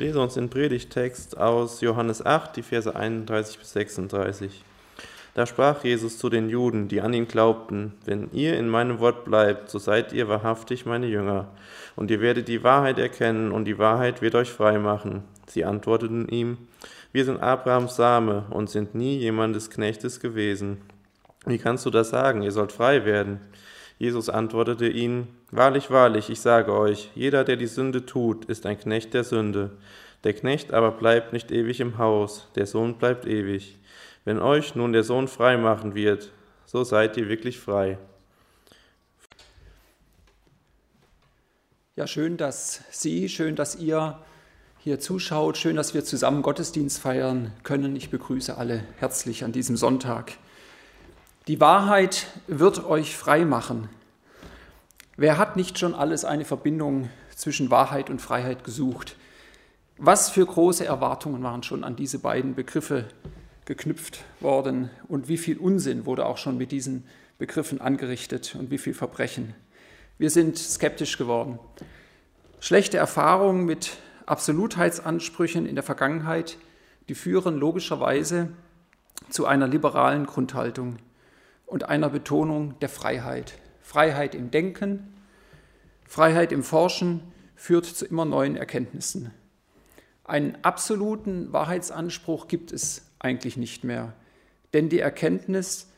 [0.00, 4.64] lese uns den Predigtext aus Johannes 8, die Verse 31 bis 36.
[5.34, 9.26] Da sprach Jesus zu den Juden, die an ihn glaubten, wenn ihr in meinem Wort
[9.26, 11.48] bleibt, so seid ihr wahrhaftig meine Jünger,
[11.96, 15.22] und ihr werdet die Wahrheit erkennen, und die Wahrheit wird euch frei machen.
[15.46, 16.56] Sie antworteten ihm,
[17.12, 20.78] wir sind Abrahams Same und sind nie jemandes Knechtes gewesen.
[21.44, 23.40] Wie kannst du das sagen, ihr sollt frei werden?
[24.00, 28.80] Jesus antwortete ihnen, Wahrlich, wahrlich, ich sage euch, jeder, der die Sünde tut, ist ein
[28.80, 29.72] Knecht der Sünde.
[30.24, 33.78] Der Knecht aber bleibt nicht ewig im Haus, der Sohn bleibt ewig.
[34.24, 36.32] Wenn euch nun der Sohn frei machen wird,
[36.64, 37.98] so seid ihr wirklich frei.
[41.94, 44.18] Ja, schön, dass Sie, schön, dass ihr
[44.78, 47.96] hier zuschaut, schön, dass wir zusammen Gottesdienst feiern können.
[47.96, 50.38] Ich begrüße alle herzlich an diesem Sonntag.
[51.48, 53.88] Die Wahrheit wird euch frei machen.
[55.16, 59.16] Wer hat nicht schon alles eine Verbindung zwischen Wahrheit und Freiheit gesucht?
[59.96, 63.06] Was für große Erwartungen waren schon an diese beiden Begriffe
[63.64, 67.04] geknüpft worden und wie viel Unsinn wurde auch schon mit diesen
[67.38, 69.54] Begriffen angerichtet und wie viel Verbrechen.
[70.18, 71.58] Wir sind skeptisch geworden.
[72.60, 76.58] Schlechte Erfahrungen mit Absolutheitsansprüchen in der Vergangenheit,
[77.08, 78.50] die führen logischerweise
[79.30, 80.98] zu einer liberalen Grundhaltung
[81.70, 83.54] und einer Betonung der Freiheit.
[83.80, 85.14] Freiheit im Denken,
[86.04, 87.22] Freiheit im Forschen
[87.54, 89.30] führt zu immer neuen Erkenntnissen.
[90.24, 94.14] Einen absoluten Wahrheitsanspruch gibt es eigentlich nicht mehr.
[94.74, 95.88] Denn die Erkenntnis,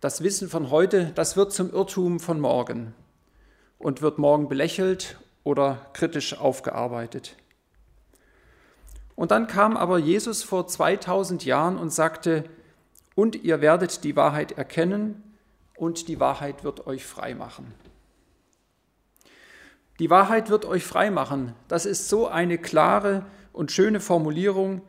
[0.00, 2.94] das Wissen von heute, das wird zum Irrtum von morgen
[3.78, 7.36] und wird morgen belächelt oder kritisch aufgearbeitet.
[9.14, 12.44] Und dann kam aber Jesus vor 2000 Jahren und sagte,
[13.18, 15.24] und ihr werdet die Wahrheit erkennen
[15.74, 17.74] und die Wahrheit wird euch frei machen.
[19.98, 21.52] Die Wahrheit wird euch frei machen.
[21.66, 24.82] Das ist so eine klare und schöne Formulierung,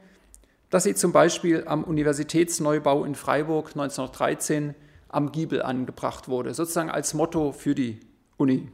[0.70, 4.76] dass sie zum Beispiel am Universitätsneubau in Freiburg 1913
[5.08, 8.00] am Giebel angebracht wurde, sozusagen als Motto für die
[8.38, 8.70] Uni.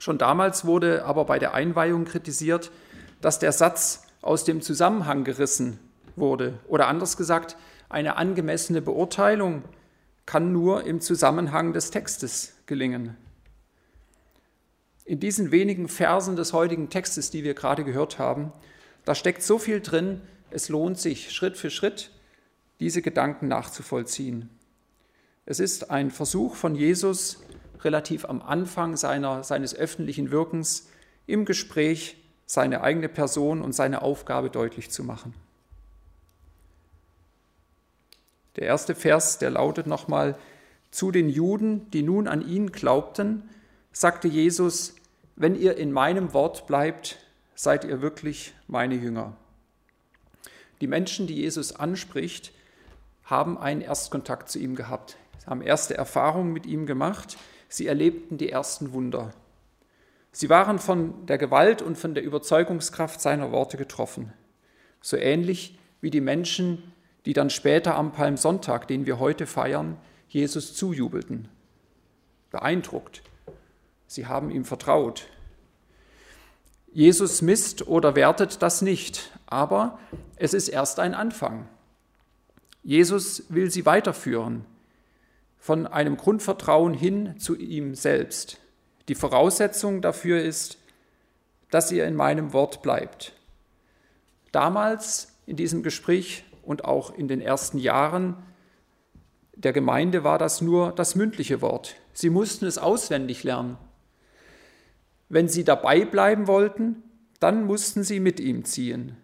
[0.00, 2.72] Schon damals wurde aber bei der Einweihung kritisiert,
[3.20, 5.78] dass der Satz aus dem Zusammenhang gerissen
[6.16, 6.58] wurde.
[6.66, 7.56] Oder anders gesagt,
[7.88, 9.64] eine angemessene Beurteilung
[10.26, 13.16] kann nur im Zusammenhang des Textes gelingen.
[15.04, 18.52] In diesen wenigen Versen des heutigen Textes, die wir gerade gehört haben,
[19.04, 22.10] da steckt so viel drin, es lohnt sich, Schritt für Schritt
[22.80, 24.48] diese Gedanken nachzuvollziehen.
[25.46, 27.42] Es ist ein Versuch von Jesus,
[27.82, 30.88] relativ am Anfang seiner, seines öffentlichen Wirkens
[31.26, 32.16] im Gespräch
[32.46, 35.34] seine eigene Person und seine Aufgabe deutlich zu machen.
[38.56, 40.36] Der erste Vers, der lautet nochmal,
[40.90, 43.48] zu den Juden, die nun an ihn glaubten,
[43.92, 44.94] sagte Jesus,
[45.36, 47.18] wenn ihr in meinem Wort bleibt,
[47.56, 49.36] seid ihr wirklich meine Jünger.
[50.80, 52.52] Die Menschen, die Jesus anspricht,
[53.24, 55.16] haben einen Erstkontakt zu ihm gehabt.
[55.38, 57.36] Sie haben erste Erfahrungen mit ihm gemacht.
[57.68, 59.32] Sie erlebten die ersten Wunder.
[60.30, 64.32] Sie waren von der Gewalt und von der Überzeugungskraft seiner Worte getroffen.
[65.00, 66.93] So ähnlich wie die Menschen,
[67.26, 69.96] die dann später am Palmsonntag, den wir heute feiern,
[70.28, 71.48] Jesus zujubelten.
[72.50, 73.22] Beeindruckt.
[74.06, 75.26] Sie haben ihm vertraut.
[76.92, 79.98] Jesus misst oder wertet das nicht, aber
[80.36, 81.68] es ist erst ein Anfang.
[82.84, 84.64] Jesus will sie weiterführen,
[85.58, 88.58] von einem Grundvertrauen hin zu ihm selbst.
[89.08, 90.78] Die Voraussetzung dafür ist,
[91.70, 93.32] dass ihr in meinem Wort bleibt.
[94.52, 98.36] Damals in diesem Gespräch und auch in den ersten Jahren
[99.56, 101.96] der Gemeinde war das nur das mündliche Wort.
[102.12, 103.76] Sie mussten es auswendig lernen.
[105.28, 107.02] Wenn sie dabei bleiben wollten,
[107.40, 109.16] dann mussten sie mit ihm ziehen.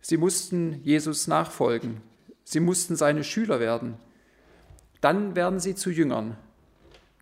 [0.00, 2.00] Sie mussten Jesus nachfolgen.
[2.44, 3.96] Sie mussten seine Schüler werden.
[5.00, 6.36] Dann werden sie zu Jüngern,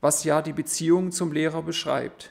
[0.01, 2.31] was ja die Beziehung zum Lehrer beschreibt.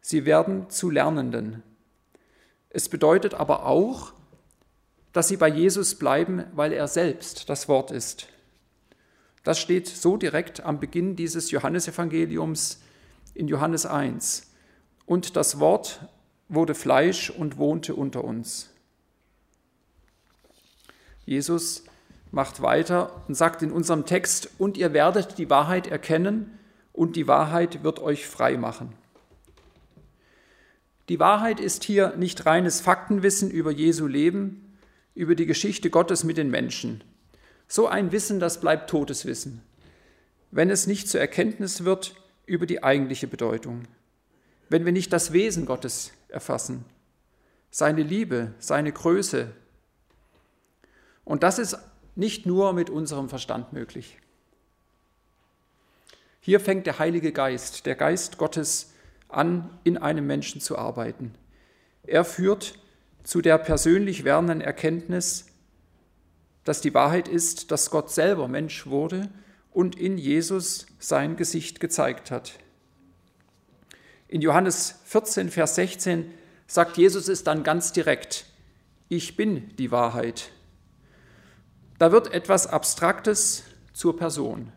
[0.00, 1.62] Sie werden zu Lernenden.
[2.70, 4.12] Es bedeutet aber auch,
[5.12, 8.28] dass sie bei Jesus bleiben, weil er selbst das Wort ist.
[9.44, 12.82] Das steht so direkt am Beginn dieses Johannesevangeliums
[13.34, 14.50] in Johannes 1.
[15.06, 16.00] Und das Wort
[16.48, 18.70] wurde Fleisch und wohnte unter uns.
[21.24, 21.84] Jesus
[22.30, 26.58] macht weiter und sagt in unserem Text, und ihr werdet die Wahrheit erkennen
[26.92, 28.92] und die Wahrheit wird euch frei machen.
[31.08, 34.67] Die Wahrheit ist hier nicht reines Faktenwissen über Jesu Leben,
[35.18, 37.02] über die Geschichte Gottes mit den Menschen.
[37.66, 39.62] So ein Wissen, das bleibt totes Wissen,
[40.52, 42.14] wenn es nicht zur Erkenntnis wird
[42.46, 43.88] über die eigentliche Bedeutung,
[44.68, 46.84] wenn wir nicht das Wesen Gottes erfassen,
[47.72, 49.50] seine Liebe, seine Größe.
[51.24, 51.76] Und das ist
[52.14, 54.18] nicht nur mit unserem Verstand möglich.
[56.40, 58.92] Hier fängt der Heilige Geist, der Geist Gottes
[59.26, 61.34] an, in einem Menschen zu arbeiten.
[62.04, 62.78] Er führt
[63.28, 65.48] zu der persönlich werdenden Erkenntnis,
[66.64, 69.28] dass die Wahrheit ist, dass Gott selber Mensch wurde
[69.70, 72.54] und in Jesus sein Gesicht gezeigt hat.
[74.28, 76.32] In Johannes 14, Vers 16
[76.66, 78.46] sagt Jesus es dann ganz direkt,
[79.10, 80.50] ich bin die Wahrheit.
[81.98, 84.72] Da wird etwas Abstraktes zur Person.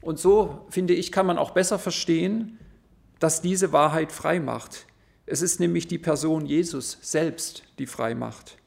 [0.00, 2.60] Und so, finde ich, kann man auch besser verstehen,
[3.18, 4.86] dass diese Wahrheit frei macht.
[5.26, 8.58] Es ist nämlich die Person Jesus selbst, die frei macht.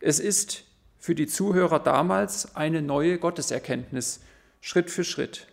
[0.00, 0.64] Es ist
[0.98, 4.20] für die Zuhörer damals eine neue Gotteserkenntnis,
[4.60, 5.46] Schritt für Schritt.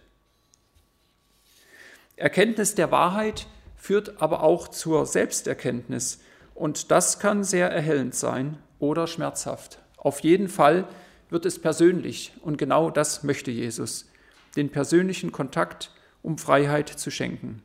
[2.15, 6.19] Erkenntnis der Wahrheit führt aber auch zur Selbsterkenntnis
[6.55, 9.79] und das kann sehr erhellend sein oder schmerzhaft.
[9.97, 10.87] Auf jeden Fall
[11.29, 14.09] wird es persönlich und genau das möchte Jesus,
[14.55, 15.91] den persönlichen Kontakt,
[16.21, 17.61] um Freiheit zu schenken.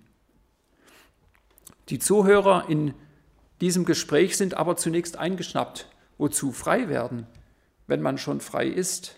[1.89, 2.95] Die Zuhörer in
[3.61, 5.89] diesem Gespräch sind aber zunächst eingeschnappt.
[6.19, 7.27] Wozu frei werden,
[7.87, 9.17] wenn man schon frei ist?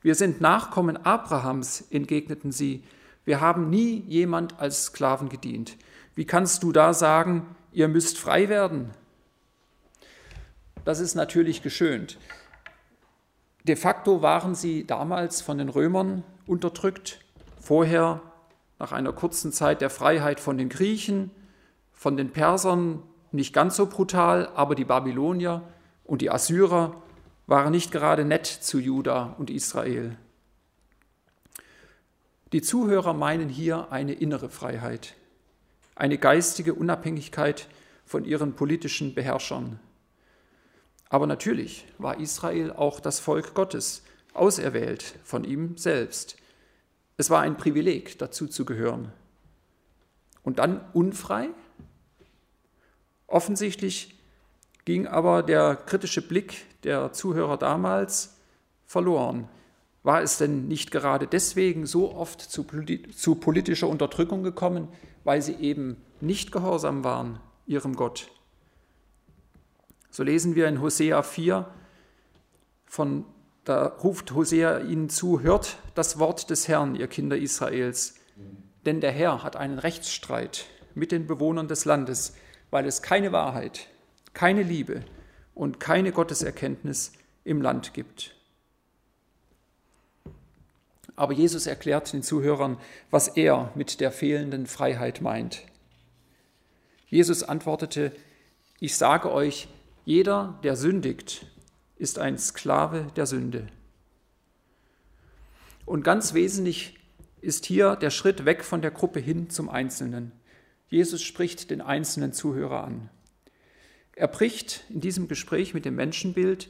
[0.00, 2.82] Wir sind Nachkommen Abrahams, entgegneten sie.
[3.24, 5.76] Wir haben nie jemand als Sklaven gedient.
[6.14, 8.90] Wie kannst du da sagen, ihr müsst frei werden?
[10.84, 12.18] Das ist natürlich geschönt.
[13.62, 17.20] De facto waren sie damals von den Römern unterdrückt,
[17.60, 18.20] vorher
[18.80, 21.30] nach einer kurzen Zeit der Freiheit von den Griechen,
[22.02, 23.00] von den Persern
[23.30, 25.62] nicht ganz so brutal, aber die Babylonier
[26.02, 27.00] und die Assyrer
[27.46, 30.16] waren nicht gerade nett zu Juda und Israel.
[32.52, 35.14] Die Zuhörer meinen hier eine innere Freiheit,
[35.94, 37.68] eine geistige Unabhängigkeit
[38.04, 39.78] von ihren politischen Beherrschern.
[41.08, 44.02] Aber natürlich war Israel auch das Volk Gottes,
[44.34, 46.36] auserwählt von ihm selbst.
[47.16, 49.12] Es war ein Privileg, dazu zu gehören.
[50.42, 51.50] Und dann unfrei?
[53.32, 54.14] Offensichtlich
[54.84, 58.36] ging aber der kritische Blick der Zuhörer damals
[58.84, 59.48] verloren.
[60.02, 62.66] War es denn nicht gerade deswegen so oft zu,
[63.16, 64.88] zu politischer Unterdrückung gekommen,
[65.24, 68.28] weil sie eben nicht gehorsam waren ihrem Gott?
[70.10, 71.66] So lesen wir in Hosea 4,
[72.84, 73.24] von,
[73.64, 78.16] da ruft Hosea ihnen zu, hört das Wort des Herrn, ihr Kinder Israels,
[78.84, 82.34] denn der Herr hat einen Rechtsstreit mit den Bewohnern des Landes
[82.72, 83.86] weil es keine Wahrheit,
[84.32, 85.04] keine Liebe
[85.54, 87.12] und keine Gotteserkenntnis
[87.44, 88.34] im Land gibt.
[91.14, 92.78] Aber Jesus erklärt den Zuhörern,
[93.10, 95.62] was er mit der fehlenden Freiheit meint.
[97.08, 98.10] Jesus antwortete,
[98.80, 99.68] ich sage euch,
[100.06, 101.46] jeder, der sündigt,
[101.98, 103.68] ist ein Sklave der Sünde.
[105.84, 106.98] Und ganz wesentlich
[107.42, 110.32] ist hier der Schritt weg von der Gruppe hin zum Einzelnen.
[110.92, 113.08] Jesus spricht den einzelnen Zuhörer an.
[114.14, 116.68] Er bricht in diesem Gespräch mit dem Menschenbild,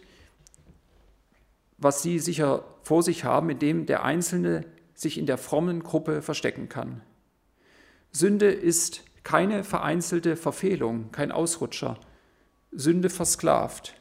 [1.76, 4.64] was Sie sicher vor sich haben, in dem der Einzelne
[4.94, 7.00] sich in der frommen Gruppe verstecken kann.
[8.12, 11.98] Sünde ist keine vereinzelte Verfehlung, kein Ausrutscher.
[12.70, 13.94] Sünde versklavt.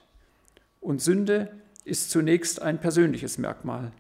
[0.82, 1.52] Und Sünde
[1.84, 3.92] ist zunächst ein persönliches Merkmal.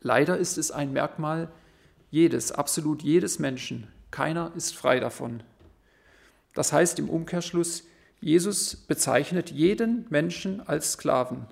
[0.00, 1.48] Leider ist es ein Merkmal
[2.10, 3.86] jedes, absolut jedes Menschen.
[4.12, 5.42] Keiner ist frei davon.
[6.54, 7.84] Das heißt im Umkehrschluss,
[8.20, 11.46] Jesus bezeichnet jeden Menschen als Sklaven,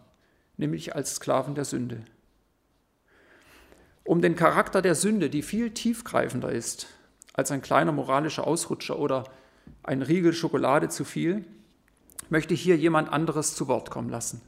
[0.57, 2.05] nämlich als Sklaven der Sünde.
[4.05, 6.87] Um den Charakter der Sünde, die viel tiefgreifender ist
[7.33, 9.25] als ein kleiner moralischer Ausrutscher oder
[9.83, 11.45] ein Riegel Schokolade zu viel,
[12.29, 14.43] möchte hier jemand anderes zu Wort kommen lassen.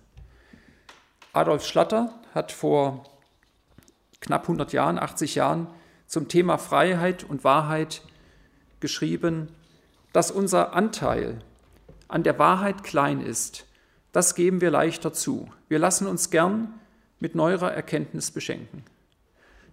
[1.33, 3.04] Adolf Schlatter hat vor
[4.21, 5.69] knapp 100 Jahren, 80 Jahren,
[6.12, 8.02] zum Thema Freiheit und Wahrheit
[8.81, 9.49] geschrieben,
[10.12, 11.38] dass unser Anteil
[12.07, 13.64] an der Wahrheit klein ist,
[14.12, 15.49] das geben wir leichter zu.
[15.71, 16.75] Wir lassen uns gern
[17.19, 18.85] mit neuer Erkenntnis beschenken.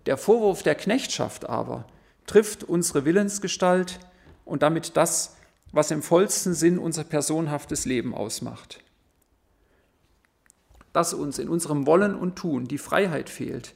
[0.05, 1.84] Der Vorwurf der Knechtschaft aber
[2.25, 4.00] trifft unsere Willensgestalt
[4.46, 5.36] und damit das,
[5.74, 8.81] was im vollsten Sinn unser personhaftes Leben ausmacht.
[10.93, 13.74] Dass uns in unserem Wollen und Tun die Freiheit fehlt,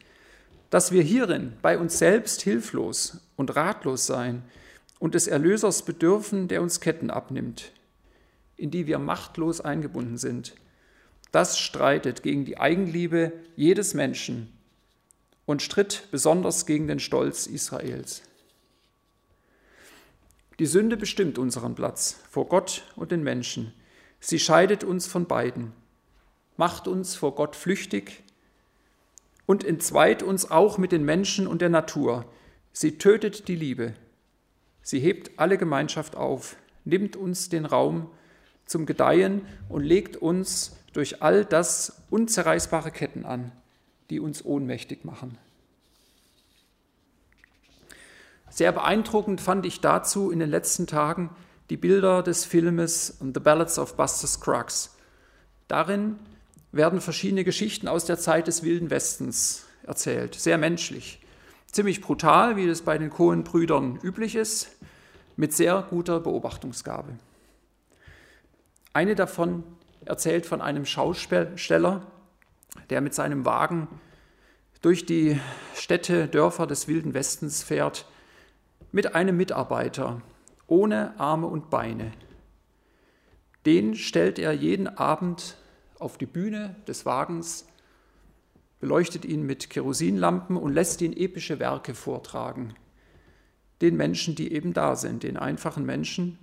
[0.74, 4.42] dass wir hierin bei uns selbst hilflos und ratlos sein
[4.98, 7.72] und des Erlösers bedürfen, der uns Ketten abnimmt,
[8.58, 10.56] in die wir machtlos eingebunden sind.
[11.32, 14.52] Das streitet gegen die Eigenliebe jedes Menschen
[15.46, 18.24] und stritt besonders gegen den Stolz Israels.
[20.58, 23.76] Die Sünde bestimmt unseren Platz vor Gott und den Menschen.
[24.20, 25.72] Sie scheidet uns von beiden,
[26.58, 28.23] macht uns vor Gott flüchtig
[29.54, 32.26] und entzweit uns auch mit den Menschen und der Natur.
[32.72, 33.94] Sie tötet die Liebe.
[34.82, 36.56] Sie hebt alle Gemeinschaft auf,
[36.86, 38.10] nimmt uns den Raum
[38.66, 43.52] zum Gedeihen und legt uns durch all das unzerreißbare Ketten an,
[44.10, 45.38] die uns ohnmächtig machen.
[48.50, 51.30] Sehr beeindruckend fand ich dazu in den letzten Tagen
[51.70, 54.98] die Bilder des Filmes The Ballads of Buster Scruggs.
[55.68, 56.18] Darin
[56.74, 61.22] werden verschiedene Geschichten aus der Zeit des Wilden Westens erzählt, sehr menschlich.
[61.72, 64.76] Ziemlich brutal, wie das bei den Cohen-Brüdern üblich ist,
[65.38, 67.14] mit sehr guter Beobachtungsgabe.
[68.92, 69.64] Eine davon
[70.06, 72.06] erzählt von einem Schausteller,
[72.90, 73.88] der mit seinem Wagen
[74.82, 75.40] durch die
[75.76, 78.06] Städte, Dörfer des Wilden Westens fährt,
[78.92, 80.22] mit einem Mitarbeiter
[80.68, 82.12] ohne Arme und Beine.
[83.66, 85.56] Den stellt er jeden Abend
[86.04, 87.66] auf die Bühne des Wagens,
[88.80, 92.76] beleuchtet ihn mit Kerosinlampen und lässt ihn epische Werke vortragen.
[93.82, 96.38] Den Menschen, die eben da sind, den einfachen Menschen.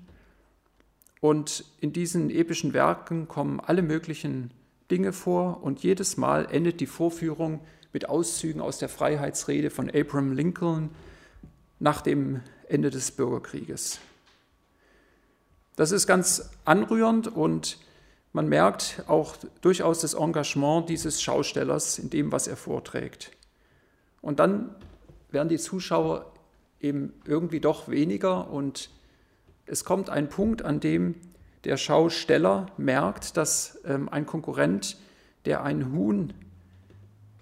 [1.20, 4.50] Und in diesen epischen Werken kommen alle möglichen
[4.90, 7.60] Dinge vor und jedes Mal endet die Vorführung
[7.92, 10.90] mit Auszügen aus der Freiheitsrede von Abraham Lincoln,
[11.78, 14.00] nach dem Ende des Bürgerkrieges.
[15.76, 17.78] Das ist ganz anrührend und
[18.32, 23.32] man merkt auch durchaus das Engagement dieses Schaustellers in dem, was er vorträgt.
[24.20, 24.74] Und dann
[25.30, 26.32] werden die Zuschauer
[26.80, 28.90] eben irgendwie doch weniger und
[29.66, 31.14] es kommt ein Punkt, an dem
[31.64, 34.96] der Schausteller merkt, dass ähm, ein Konkurrent,
[35.44, 36.32] der ein Huhn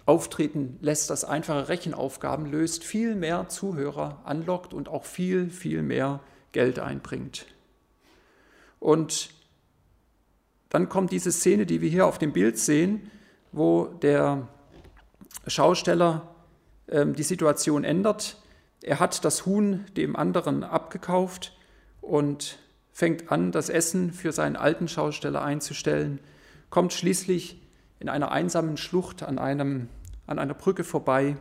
[0.05, 6.19] auftreten lässt, das einfache Rechenaufgaben löst, viel mehr Zuhörer anlockt und auch viel, viel mehr
[6.51, 7.45] Geld einbringt.
[8.79, 9.29] Und
[10.69, 13.09] dann kommt diese Szene, die wir hier auf dem Bild sehen,
[13.51, 14.47] wo der
[15.47, 16.35] Schausteller
[16.87, 18.37] ähm, die Situation ändert.
[18.81, 21.57] Er hat das Huhn dem anderen abgekauft
[22.01, 22.59] und
[22.91, 26.19] fängt an, das Essen für seinen alten Schausteller einzustellen,
[26.69, 27.61] kommt schließlich
[27.99, 29.89] in einer einsamen Schlucht an einem
[30.29, 31.37] an einer Brücke vorbei.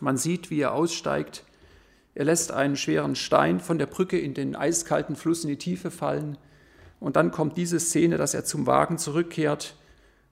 [0.00, 1.44] Man sieht, wie er aussteigt.
[2.14, 5.90] Er lässt einen schweren Stein von der Brücke in den eiskalten Fluss in die Tiefe
[5.90, 6.38] fallen.
[7.00, 9.76] Und dann kommt diese Szene, dass er zum Wagen zurückkehrt.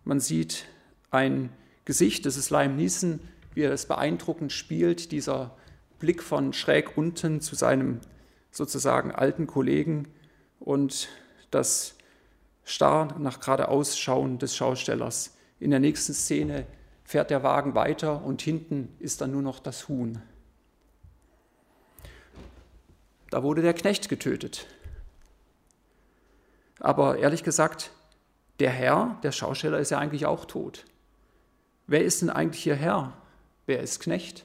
[0.04, 0.66] Man sieht
[1.10, 1.50] ein
[1.84, 3.20] Gesicht, das ist Lime Neeson,
[3.54, 5.56] wie er es beeindruckend spielt, dieser
[5.98, 8.00] Blick von schräg unten zu seinem
[8.50, 10.08] sozusagen alten Kollegen
[10.60, 11.08] und
[11.50, 11.94] das
[12.64, 15.36] starr nach geradeaus schauen des Schaustellers.
[15.60, 16.66] In der nächsten Szene
[17.04, 20.20] fährt der Wagen weiter und hinten ist dann nur noch das Huhn.
[23.30, 24.66] Da wurde der Knecht getötet.
[26.80, 27.90] Aber ehrlich gesagt,
[28.58, 30.84] der Herr, der Schausteller, ist ja eigentlich auch tot.
[31.86, 33.12] Wer ist denn eigentlich hier Herr?
[33.66, 34.44] Wer ist Knecht?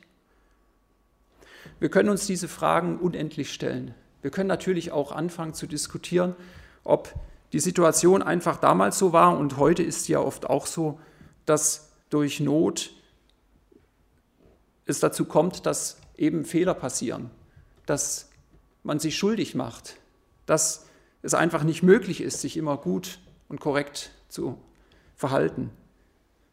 [1.80, 3.94] Wir können uns diese Fragen unendlich stellen.
[4.22, 6.36] Wir können natürlich auch anfangen zu diskutieren,
[6.84, 7.14] ob
[7.54, 11.00] die Situation einfach damals so war und heute ist sie ja oft auch so,
[11.46, 12.92] dass durch Not
[14.86, 17.32] es dazu kommt, dass eben Fehler passieren,
[17.86, 18.30] dass
[18.84, 19.98] man sich schuldig macht,
[20.46, 20.88] dass
[21.22, 24.58] es einfach nicht möglich ist, sich immer gut und korrekt zu
[25.16, 25.70] verhalten.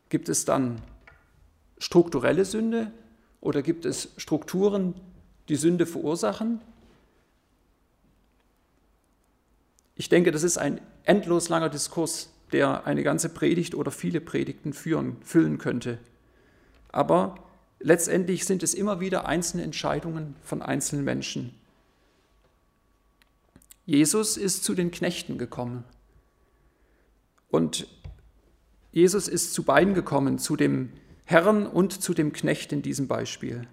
[0.09, 0.81] Gibt es dann
[1.79, 2.93] strukturelle Sünde
[3.41, 4.95] oder gibt es Strukturen,
[5.49, 6.61] die Sünde verursachen?
[9.95, 14.73] Ich denke, das ist ein endlos langer Diskurs, der eine ganze Predigt oder viele Predigten
[14.73, 15.99] führen, füllen könnte.
[16.91, 17.35] Aber
[17.81, 21.55] letztendlich sind es immer wieder einzelne Entscheidungen von einzelnen Menschen.
[23.89, 25.83] Jesus ist zu den Knechten gekommen.
[27.49, 27.87] Und
[28.93, 30.93] Jesus ist zu beiden gekommen, zu dem
[31.25, 33.67] Herrn und zu dem Knecht in diesem Beispiel.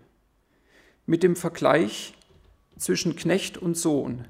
[1.05, 2.13] Mit dem Vergleich
[2.77, 4.25] zwischen Knecht und Sohn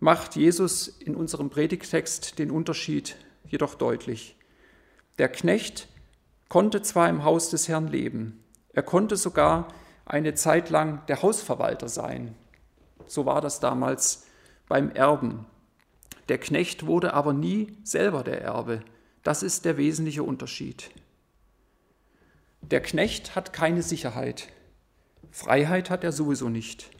[0.00, 4.38] macht Jesus in unserem Predigtext den Unterschied jedoch deutlich.
[5.18, 5.88] Der Knecht
[6.48, 9.68] konnte zwar im Haus des Herrn leben, er konnte sogar
[10.06, 12.34] eine Zeit lang der Hausverwalter sein.
[13.06, 14.26] So war das damals
[14.68, 15.46] beim Erben.
[16.28, 18.82] Der Knecht wurde aber nie selber der Erbe.
[19.22, 20.90] Das ist der wesentliche Unterschied.
[22.62, 24.48] Der Knecht hat keine Sicherheit.
[25.30, 26.90] Freiheit hat er sowieso nicht.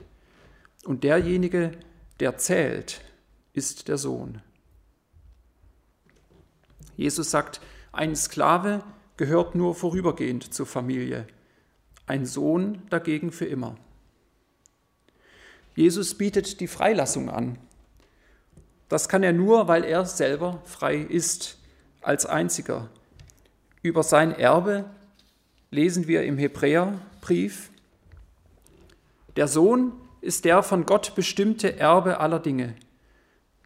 [0.85, 1.73] Und derjenige,
[2.21, 3.01] der zählt,
[3.53, 4.43] ist der Sohn.
[6.97, 7.61] Jesus sagt,
[7.93, 8.83] ein Sklave
[9.17, 11.27] gehört nur vorübergehend zur Familie,
[12.07, 13.77] ein Sohn dagegen für immer.
[15.75, 17.59] Jesus bietet die Freilassung an.
[18.89, 21.59] Das kann er nur, weil er selber frei ist,
[22.03, 22.91] als einziger.
[23.81, 24.85] Über sein Erbe
[25.71, 27.71] lesen wir im Hebräerbrief,
[29.37, 32.75] der Sohn ist der von Gott bestimmte Erbe aller Dinge.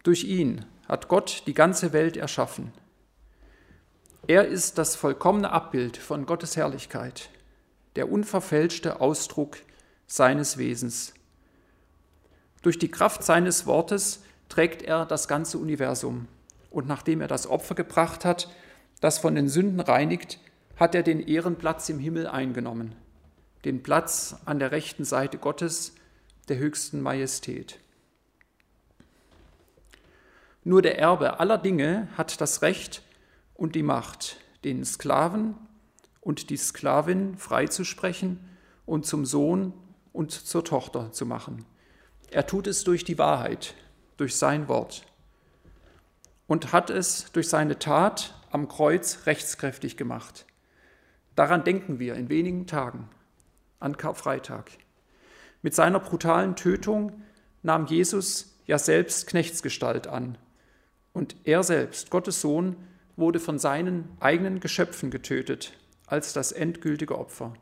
[0.03, 2.71] Durch ihn hat Gott die ganze Welt erschaffen.
[4.27, 7.29] Er ist das vollkommene Abbild von Gottes Herrlichkeit,
[7.97, 9.57] der unverfälschte Ausdruck
[10.05, 11.13] seines Wesens.
[12.67, 16.27] Durch die Kraft seines Wortes trägt er das ganze Universum.
[16.69, 18.49] Und nachdem er das Opfer gebracht hat,
[18.99, 20.41] das von den Sünden reinigt,
[20.75, 22.93] hat er den Ehrenplatz im Himmel eingenommen,
[23.63, 25.95] den Platz an der rechten Seite Gottes,
[26.49, 27.79] der höchsten Majestät.
[30.65, 33.01] Nur der Erbe aller Dinge hat das Recht
[33.53, 35.55] und die Macht, den Sklaven
[36.19, 38.41] und die Sklavin freizusprechen
[38.85, 39.71] und zum Sohn
[40.11, 41.65] und zur Tochter zu machen.
[42.31, 43.75] Er tut es durch die Wahrheit,
[44.17, 45.05] durch sein Wort
[46.47, 50.45] und hat es durch seine Tat am Kreuz rechtskräftig gemacht.
[51.35, 53.09] Daran denken wir in wenigen Tagen
[53.79, 54.71] an Karfreitag.
[55.61, 57.21] Mit seiner brutalen Tötung
[57.61, 60.37] nahm Jesus ja selbst Knechtsgestalt an.
[61.13, 62.75] Und er selbst, Gottes Sohn,
[63.15, 65.73] wurde von seinen eigenen Geschöpfen getötet
[66.05, 67.53] als das endgültige Opfer.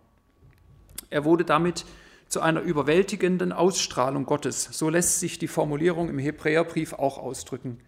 [1.10, 1.86] Er wurde damit
[2.28, 4.70] zu einer überwältigenden Ausstrahlung Gottes.
[4.72, 7.80] So lässt sich die Formulierung im Hebräerbrief auch ausdrücken.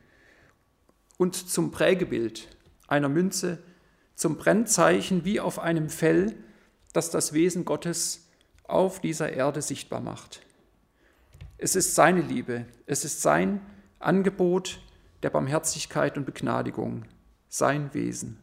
[1.17, 2.47] Und zum Prägebild
[2.87, 3.59] einer Münze,
[4.15, 6.35] zum Brennzeichen wie auf einem Fell,
[6.93, 8.27] das das Wesen Gottes
[8.63, 10.41] auf dieser Erde sichtbar macht.
[11.57, 13.61] Es ist seine Liebe, es ist sein
[13.99, 14.79] Angebot
[15.23, 17.05] der Barmherzigkeit und Begnadigung,
[17.49, 18.39] sein Wesen.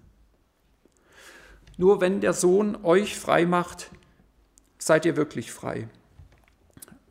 [1.76, 3.90] Nur wenn der Sohn euch frei macht,
[4.84, 5.88] seid ihr wirklich frei.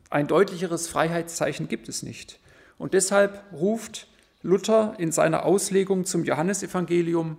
[0.08, 2.38] Ein deutlicheres Freiheitszeichen gibt es nicht.
[2.78, 4.06] Und deshalb ruft
[4.42, 7.36] Luther in seiner Auslegung zum Johannesevangelium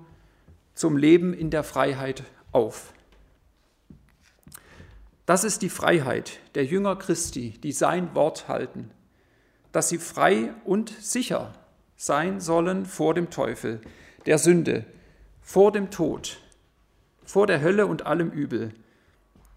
[0.74, 2.92] zum Leben in der Freiheit auf.
[5.26, 8.92] Das ist die Freiheit der Jünger Christi, die sein Wort halten,
[9.72, 11.54] dass sie frei und sicher
[11.96, 13.80] sein sollen vor dem Teufel,
[14.26, 14.84] der Sünde,
[15.42, 16.40] vor dem Tod,
[17.24, 18.74] vor der Hölle und allem Übel,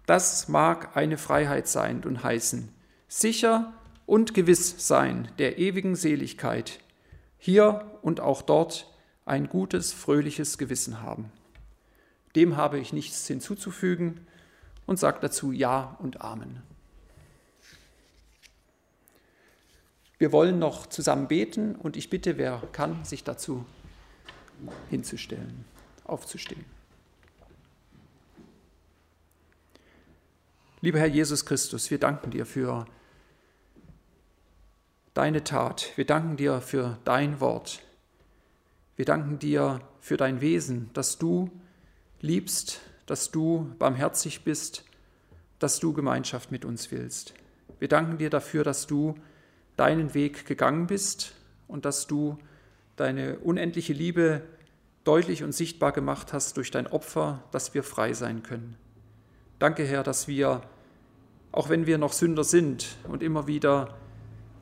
[0.09, 2.73] das mag eine Freiheit sein und heißen,
[3.07, 3.73] sicher
[4.07, 6.79] und gewiss sein der ewigen Seligkeit,
[7.37, 8.91] hier und auch dort
[9.25, 11.31] ein gutes, fröhliches Gewissen haben.
[12.35, 14.25] Dem habe ich nichts hinzuzufügen
[14.87, 16.63] und sage dazu Ja und Amen.
[20.17, 23.63] Wir wollen noch zusammen beten und ich bitte, wer kann, sich dazu
[24.89, 25.65] hinzustellen,
[26.03, 26.78] aufzustehen.
[30.81, 32.85] Lieber Herr Jesus Christus, wir danken dir für
[35.13, 35.91] deine Tat.
[35.97, 37.81] Wir danken dir für dein Wort.
[38.95, 41.51] Wir danken dir für dein Wesen, dass du
[42.21, 44.85] liebst, dass du barmherzig bist,
[45.59, 47.33] dass du Gemeinschaft mit uns willst.
[47.79, 49.15] Wir danken dir dafür, dass du
[49.75, 51.33] deinen Weg gegangen bist
[51.67, 52.37] und dass du
[52.95, 54.43] deine unendliche Liebe
[55.03, 58.77] deutlich und sichtbar gemacht hast durch dein Opfer, dass wir frei sein können.
[59.59, 60.61] Danke, Herr, dass wir,
[61.51, 63.97] auch wenn wir noch Sünder sind und immer wieder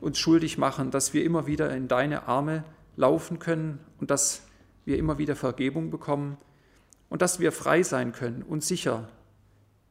[0.00, 2.64] uns schuldig machen, dass wir immer wieder in deine Arme
[2.96, 4.42] laufen können und dass
[4.84, 6.36] wir immer wieder Vergebung bekommen
[7.08, 9.08] und dass wir frei sein können und sicher,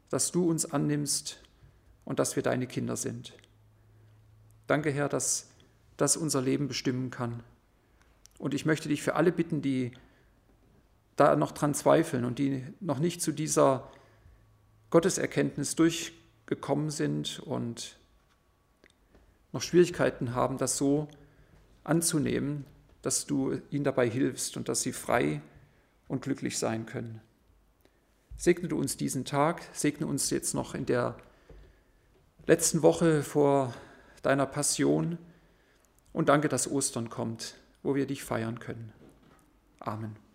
[0.09, 1.41] dass du uns annimmst
[2.03, 3.33] und dass wir deine Kinder sind.
[4.67, 5.47] Danke, Herr, dass
[5.95, 7.43] das unser Leben bestimmen kann.
[8.39, 9.93] Und ich möchte dich für alle bitten, die
[11.15, 13.89] da noch dran zweifeln und die noch nicht zu dieser
[14.89, 17.97] Gotteserkenntnis durchgekommen sind und
[19.51, 21.07] noch Schwierigkeiten haben, das so
[21.83, 22.65] anzunehmen,
[23.01, 25.41] dass du ihnen dabei hilfst und dass sie frei
[26.07, 27.21] und glücklich sein können.
[28.37, 31.17] Segne du uns diesen Tag, segne uns jetzt noch in der
[32.45, 33.73] letzten Woche vor
[34.21, 35.17] deiner Passion
[36.13, 38.93] und danke, dass Ostern kommt, wo wir dich feiern können.
[39.79, 40.26] Amen.